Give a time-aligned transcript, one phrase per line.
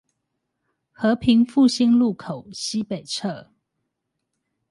[0.91, 3.49] 和平復興路口西北側